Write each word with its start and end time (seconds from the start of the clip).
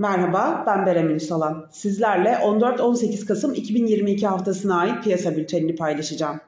Merhaba, 0.00 0.64
ben 0.66 0.86
Berem 0.86 1.10
Ünsalan. 1.10 1.66
Sizlerle 1.70 2.28
14-18 2.30 3.26
Kasım 3.26 3.54
2022 3.54 4.26
haftasına 4.26 4.78
ait 4.78 5.04
piyasa 5.04 5.36
bültenini 5.36 5.76
paylaşacağım. 5.76 6.40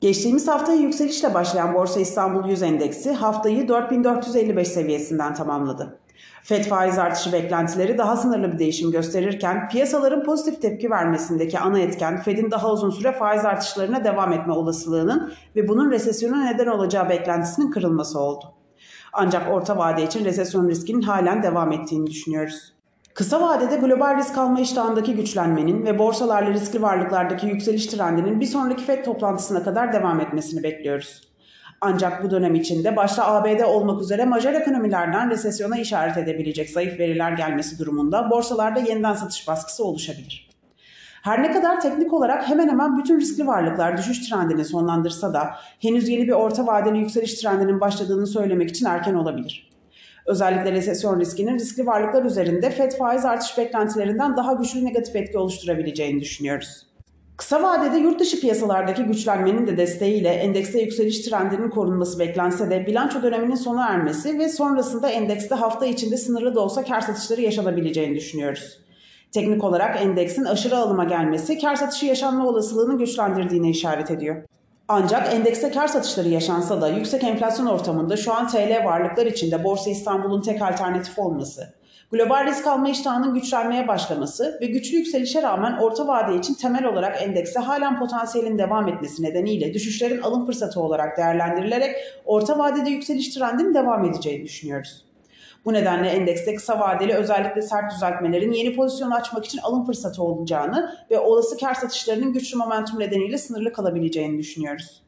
Geçtiğimiz 0.00 0.48
haftaya 0.48 0.78
yükselişle 0.78 1.34
başlayan 1.34 1.74
Borsa 1.74 2.00
İstanbul 2.00 2.48
100 2.48 2.62
Endeksi 2.62 3.12
haftayı 3.12 3.68
4455 3.68 4.68
seviyesinden 4.68 5.34
tamamladı. 5.34 5.98
FED 6.42 6.64
faiz 6.64 6.98
artışı 6.98 7.32
beklentileri 7.32 7.98
daha 7.98 8.16
sınırlı 8.16 8.52
bir 8.52 8.58
değişim 8.58 8.90
gösterirken 8.90 9.68
piyasaların 9.68 10.24
pozitif 10.24 10.62
tepki 10.62 10.90
vermesindeki 10.90 11.58
ana 11.58 11.78
etken 11.78 12.22
FED'in 12.22 12.50
daha 12.50 12.72
uzun 12.72 12.90
süre 12.90 13.12
faiz 13.12 13.44
artışlarına 13.44 14.04
devam 14.04 14.32
etme 14.32 14.52
olasılığının 14.52 15.32
ve 15.56 15.68
bunun 15.68 15.90
resesyona 15.90 16.44
neden 16.44 16.66
olacağı 16.66 17.08
beklentisinin 17.08 17.70
kırılması 17.70 18.20
oldu. 18.20 18.44
Ancak 19.12 19.50
orta 19.50 19.78
vade 19.78 20.04
için 20.04 20.24
resesyon 20.24 20.68
riskinin 20.68 21.02
halen 21.02 21.42
devam 21.42 21.72
ettiğini 21.72 22.06
düşünüyoruz. 22.06 22.75
Kısa 23.16 23.40
vadede 23.40 23.76
global 23.76 24.16
risk 24.16 24.38
alma 24.38 24.60
iştahındaki 24.60 25.14
güçlenmenin 25.14 25.86
ve 25.86 25.98
borsalarla 25.98 26.50
riskli 26.50 26.82
varlıklardaki 26.82 27.46
yükseliş 27.46 27.86
trendinin 27.86 28.40
bir 28.40 28.46
sonraki 28.46 28.84
FED 28.84 29.04
toplantısına 29.04 29.62
kadar 29.62 29.92
devam 29.92 30.20
etmesini 30.20 30.62
bekliyoruz. 30.62 31.22
Ancak 31.80 32.24
bu 32.24 32.30
dönem 32.30 32.54
içinde 32.54 32.96
başta 32.96 33.26
ABD 33.26 33.60
olmak 33.60 34.02
üzere 34.02 34.24
majör 34.24 34.52
ekonomilerden 34.52 35.30
resesyona 35.30 35.76
işaret 35.76 36.16
edebilecek 36.16 36.70
zayıf 36.70 36.98
veriler 36.98 37.32
gelmesi 37.32 37.78
durumunda 37.78 38.30
borsalarda 38.30 38.80
yeniden 38.80 39.14
satış 39.14 39.48
baskısı 39.48 39.84
oluşabilir. 39.84 40.50
Her 41.22 41.42
ne 41.42 41.52
kadar 41.52 41.80
teknik 41.80 42.12
olarak 42.12 42.48
hemen 42.48 42.68
hemen 42.68 42.98
bütün 42.98 43.20
riskli 43.20 43.46
varlıklar 43.46 43.96
düşüş 43.96 44.28
trendini 44.28 44.64
sonlandırsa 44.64 45.34
da 45.34 45.50
henüz 45.80 46.08
yeni 46.08 46.26
bir 46.26 46.32
orta 46.32 46.66
vadeli 46.66 46.98
yükseliş 46.98 47.34
trendinin 47.34 47.80
başladığını 47.80 48.26
söylemek 48.26 48.70
için 48.70 48.86
erken 48.86 49.14
olabilir. 49.14 49.65
Özellikle 50.26 50.72
resesyon 50.72 51.20
riskinin 51.20 51.58
riskli 51.58 51.86
varlıklar 51.86 52.24
üzerinde 52.24 52.70
FED 52.70 52.92
faiz 52.92 53.24
artış 53.24 53.58
beklentilerinden 53.58 54.36
daha 54.36 54.52
güçlü 54.52 54.84
negatif 54.84 55.16
etki 55.16 55.38
oluşturabileceğini 55.38 56.20
düşünüyoruz. 56.20 56.86
Kısa 57.36 57.62
vadede 57.62 57.96
yurt 57.96 58.20
dışı 58.20 58.40
piyasalardaki 58.40 59.02
güçlenmenin 59.02 59.66
de 59.66 59.76
desteğiyle 59.76 60.28
endekste 60.28 60.80
yükseliş 60.80 61.20
trendinin 61.20 61.70
korunması 61.70 62.18
beklense 62.18 62.70
de 62.70 62.86
bilanço 62.86 63.22
döneminin 63.22 63.54
sona 63.54 63.88
ermesi 63.88 64.38
ve 64.38 64.48
sonrasında 64.48 65.08
endekste 65.08 65.54
hafta 65.54 65.86
içinde 65.86 66.16
sınırlı 66.16 66.54
da 66.54 66.60
olsa 66.60 66.84
kar 66.84 67.00
satışları 67.00 67.40
yaşanabileceğini 67.40 68.14
düşünüyoruz. 68.14 68.78
Teknik 69.32 69.64
olarak 69.64 70.02
endeksin 70.02 70.44
aşırı 70.44 70.76
alıma 70.76 71.04
gelmesi 71.04 71.58
kar 71.58 71.76
satışı 71.76 72.06
yaşanma 72.06 72.46
olasılığını 72.46 72.98
güçlendirdiğine 72.98 73.70
işaret 73.70 74.10
ediyor. 74.10 74.42
Ancak 74.88 75.34
endekste 75.34 75.70
kar 75.70 75.88
satışları 75.88 76.28
yaşansa 76.28 76.80
da 76.80 76.88
yüksek 76.88 77.24
enflasyon 77.24 77.66
ortamında 77.66 78.16
şu 78.16 78.32
an 78.32 78.48
TL 78.48 78.84
varlıklar 78.84 79.26
içinde 79.26 79.64
Borsa 79.64 79.90
İstanbul'un 79.90 80.42
tek 80.42 80.62
alternatif 80.62 81.18
olması, 81.18 81.74
global 82.12 82.46
risk 82.46 82.66
alma 82.66 82.88
iştahının 82.88 83.34
güçlenmeye 83.34 83.88
başlaması 83.88 84.58
ve 84.60 84.66
güçlü 84.66 84.96
yükselişe 84.96 85.42
rağmen 85.42 85.78
orta 85.78 86.06
vade 86.06 86.36
için 86.36 86.54
temel 86.54 86.84
olarak 86.84 87.22
endekse 87.22 87.60
halen 87.60 87.98
potansiyelin 87.98 88.58
devam 88.58 88.88
etmesi 88.88 89.22
nedeniyle 89.22 89.74
düşüşlerin 89.74 90.22
alım 90.22 90.46
fırsatı 90.46 90.80
olarak 90.80 91.18
değerlendirilerek 91.18 91.96
orta 92.24 92.58
vadede 92.58 92.90
yükseliş 92.90 93.34
trendinin 93.34 93.74
devam 93.74 94.04
edeceğini 94.04 94.44
düşünüyoruz. 94.44 95.04
Bu 95.66 95.72
nedenle 95.72 96.08
endekste 96.08 96.54
kısa 96.54 96.80
vadeli 96.80 97.14
özellikle 97.14 97.62
sert 97.62 97.92
düzeltmelerin 97.92 98.52
yeni 98.52 98.76
pozisyon 98.76 99.10
açmak 99.10 99.44
için 99.44 99.58
alım 99.58 99.84
fırsatı 99.86 100.22
olacağını 100.22 100.96
ve 101.10 101.18
olası 101.18 101.58
kar 101.58 101.74
satışlarının 101.74 102.32
güçlü 102.32 102.58
momentum 102.58 103.00
nedeniyle 103.00 103.38
sınırlı 103.38 103.72
kalabileceğini 103.72 104.38
düşünüyoruz. 104.38 105.02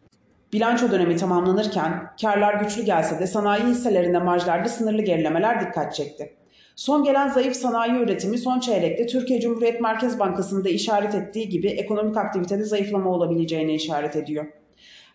Bilanço 0.53 0.91
dönemi 0.91 1.17
tamamlanırken 1.17 2.11
karlar 2.23 2.55
güçlü 2.55 2.83
gelse 2.83 3.19
de 3.19 3.27
sanayi 3.27 3.65
hisselerinde 3.65 4.19
marjlarda 4.19 4.69
sınırlı 4.69 5.03
gerilemeler 5.03 5.61
dikkat 5.61 5.95
çekti. 5.95 6.37
Son 6.77 7.05
gelen 7.05 7.29
zayıf 7.29 7.57
sanayi 7.57 7.93
üretimi 7.93 8.39
son 8.39 8.61
çeyrekte 8.61 9.07
Türkiye 9.07 9.41
Cumhuriyet 9.41 9.81
Merkez 9.81 10.19
Bankası'nda 10.19 10.69
işaret 10.69 11.15
ettiği 11.15 11.49
gibi 11.49 11.69
ekonomik 11.69 12.17
aktivitede 12.17 12.65
zayıflama 12.65 13.11
olabileceğine 13.11 13.75
işaret 13.75 14.17
ediyor. 14.17 14.47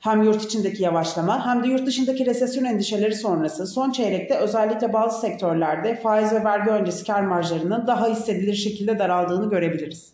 Hem 0.03 0.23
yurt 0.23 0.43
içindeki 0.43 0.83
yavaşlama 0.83 1.45
hem 1.45 1.63
de 1.63 1.67
yurt 1.67 1.85
dışındaki 1.85 2.25
resesyon 2.25 2.65
endişeleri 2.65 3.15
sonrası 3.15 3.67
son 3.67 3.91
çeyrekte 3.91 4.37
özellikle 4.37 4.93
bazı 4.93 5.21
sektörlerde 5.21 5.95
faiz 5.95 6.31
ve 6.31 6.43
vergi 6.43 6.69
öncesi 6.69 7.05
kar 7.05 7.21
marjlarının 7.21 7.87
daha 7.87 8.07
hissedilir 8.07 8.53
şekilde 8.53 8.99
daraldığını 8.99 9.49
görebiliriz. 9.49 10.13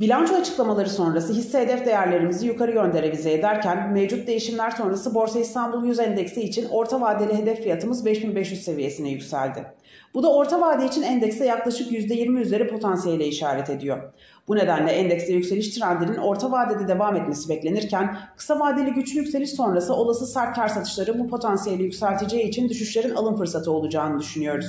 Bilanço 0.00 0.34
açıklamaları 0.34 0.90
sonrası 0.90 1.32
hisse 1.32 1.60
hedef 1.60 1.86
değerlerimizi 1.86 2.46
yukarı 2.46 2.74
yönde 2.74 3.02
revize 3.02 3.32
ederken 3.32 3.92
mevcut 3.92 4.26
değişimler 4.26 4.70
sonrası 4.70 5.14
Borsa 5.14 5.38
İstanbul 5.38 5.84
100 5.84 5.98
endeksi 5.98 6.42
için 6.42 6.68
orta 6.68 7.00
vadeli 7.00 7.38
hedef 7.38 7.62
fiyatımız 7.62 8.06
5500 8.06 8.62
seviyesine 8.62 9.10
yükseldi. 9.10 9.66
Bu 10.14 10.22
da 10.22 10.34
orta 10.34 10.60
vade 10.60 10.86
için 10.86 11.02
endekse 11.02 11.44
yaklaşık 11.44 11.92
%20 11.92 12.40
üzeri 12.40 12.68
potansiyele 12.68 13.26
işaret 13.26 13.70
ediyor. 13.70 14.12
Bu 14.50 14.56
nedenle 14.56 14.90
endekste 14.90 15.32
yükseliş 15.32 15.78
trendinin 15.78 16.16
orta 16.16 16.52
vadede 16.52 16.88
devam 16.88 17.16
etmesi 17.16 17.48
beklenirken 17.48 18.16
kısa 18.36 18.60
vadeli 18.60 18.92
güçlü 18.92 19.18
yükseliş 19.18 19.50
sonrası 19.50 19.94
olası 19.94 20.26
sert 20.26 20.56
kar 20.56 20.68
satışları 20.68 21.18
bu 21.18 21.28
potansiyeli 21.28 21.82
yükselteceği 21.82 22.48
için 22.48 22.68
düşüşlerin 22.68 23.14
alım 23.14 23.36
fırsatı 23.36 23.72
olacağını 23.72 24.18
düşünüyoruz. 24.18 24.66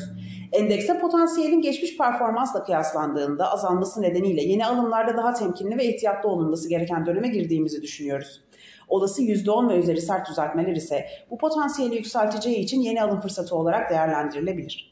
Endekse 0.52 1.00
potansiyelin 1.00 1.62
geçmiş 1.62 1.98
performansla 1.98 2.64
kıyaslandığında 2.64 3.52
azalması 3.52 4.02
nedeniyle 4.02 4.42
yeni 4.42 4.66
alımlarda 4.66 5.18
daha 5.18 5.34
temkinli 5.34 5.78
ve 5.78 5.86
ihtiyatlı 5.86 6.30
olunması 6.30 6.70
gereken 6.70 7.06
döneme 7.06 7.28
girdiğimizi 7.28 7.82
düşünüyoruz. 7.82 8.42
Olası 8.88 9.22
%10 9.22 9.70
ve 9.70 9.80
üzeri 9.80 10.02
sert 10.02 10.30
düzeltmeler 10.30 10.76
ise 10.76 11.06
bu 11.32 11.38
potansiyeli 11.38 11.96
yükselteceği 11.96 12.58
için 12.58 12.82
yeni 12.82 13.04
alım 13.04 13.20
fırsatı 13.20 13.56
olarak 13.56 13.90
değerlendirilebilir. 13.90 14.91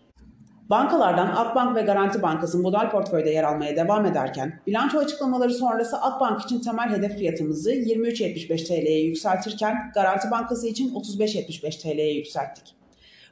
Bankalardan 0.69 1.27
Akbank 1.27 1.75
ve 1.75 1.81
Garanti 1.81 2.21
Bankası 2.21 2.59
model 2.59 2.89
portföyde 2.91 3.29
yer 3.29 3.43
almaya 3.43 3.75
devam 3.75 4.05
ederken 4.05 4.61
bilanço 4.67 4.99
açıklamaları 4.99 5.53
sonrası 5.53 6.01
Akbank 6.01 6.41
için 6.41 6.59
temel 6.59 6.89
hedef 6.89 7.17
fiyatımızı 7.17 7.73
23.75 7.73 8.67
TL'ye 8.67 8.99
yükseltirken 8.99 9.91
Garanti 9.93 10.31
Bankası 10.31 10.67
için 10.67 10.93
35.75 10.95 11.81
TL'ye 11.81 12.13
yükselttik. 12.13 12.75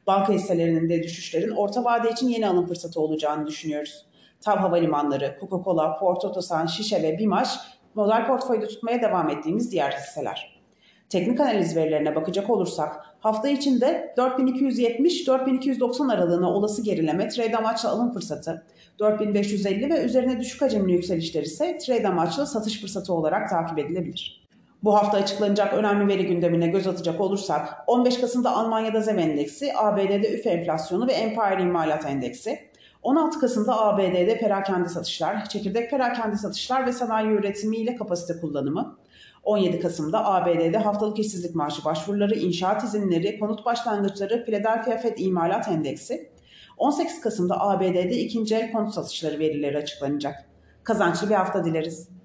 Banka 0.07 0.33
hisselerinin 0.33 0.89
de 0.89 1.03
düşüşlerin 1.03 1.49
orta 1.51 1.83
vade 1.83 2.11
için 2.11 2.27
yeni 2.27 2.47
alım 2.47 2.67
fırsatı 2.67 3.01
olacağını 3.01 3.47
düşünüyoruz. 3.47 4.05
TAV 4.41 4.57
Havalimanları, 4.57 5.37
Coca-Cola, 5.41 5.99
Ford 5.99 6.21
Otosan, 6.21 6.65
Şişe 6.65 7.03
ve 7.03 7.17
Bimaş 7.17 7.49
model 7.95 8.27
portföyde 8.27 8.67
tutmaya 8.67 9.01
devam 9.01 9.29
ettiğimiz 9.29 9.71
diğer 9.71 9.91
hisseler. 9.91 10.57
Teknik 11.09 11.39
analiz 11.39 11.75
verilerine 11.75 12.15
bakacak 12.15 12.49
olursak 12.49 13.06
hafta 13.19 13.49
içinde 13.49 14.13
4270-4290 14.17 16.13
aralığına 16.13 16.53
olası 16.53 16.81
gerileme 16.81 17.27
trade 17.27 17.57
amaçlı 17.57 17.89
alım 17.89 18.13
fırsatı, 18.13 18.65
4550 18.99 19.89
ve 19.89 20.03
üzerine 20.03 20.39
düşük 20.39 20.61
hacimli 20.61 20.93
yükselişler 20.93 21.43
ise 21.43 21.77
trade 21.77 22.07
amaçlı 22.07 22.47
satış 22.47 22.81
fırsatı 22.81 23.13
olarak 23.13 23.49
takip 23.49 23.79
edilebilir. 23.79 24.47
Bu 24.83 24.95
hafta 24.95 25.17
açıklanacak 25.17 25.73
önemli 25.73 26.07
veri 26.07 26.27
gündemine 26.27 26.67
göz 26.67 26.87
atacak 26.87 27.21
olursak 27.21 27.83
15 27.87 28.21
Kasım'da 28.21 28.55
Almanya'da 28.55 29.01
ZEM 29.01 29.19
endeksi, 29.19 29.77
ABD'de 29.77 30.33
üfe 30.33 30.49
enflasyonu 30.49 31.07
ve 31.07 31.13
Empire 31.13 31.61
imalat 31.61 32.05
endeksi, 32.05 32.59
16 33.03 33.39
Kasım'da 33.39 33.81
ABD'de 33.81 34.37
perakende 34.39 34.89
satışlar, 34.89 35.49
çekirdek 35.49 35.91
perakende 35.91 36.35
satışlar 36.35 36.87
ve 36.87 36.91
sanayi 36.91 37.27
üretimi 37.27 37.77
ile 37.77 37.95
kapasite 37.95 38.39
kullanımı, 38.41 38.97
17 39.43 39.79
Kasım'da 39.79 40.25
ABD'de 40.25 40.77
haftalık 40.77 41.19
işsizlik 41.19 41.55
maaşı 41.55 41.85
başvuruları, 41.85 42.35
inşaat 42.35 42.83
izinleri, 42.83 43.39
konut 43.39 43.65
başlangıçları, 43.65 44.45
Philadelphia 44.45 44.97
Fed 44.97 45.17
imalat 45.17 45.67
endeksi, 45.67 46.31
18 46.77 47.21
Kasım'da 47.21 47.61
ABD'de 47.61 48.17
ikinci 48.19 48.55
el 48.55 48.71
konut 48.71 48.93
satışları 48.93 49.39
verileri 49.39 49.77
açıklanacak. 49.77 50.45
Kazançlı 50.83 51.29
bir 51.29 51.35
hafta 51.35 51.65
dileriz. 51.65 52.17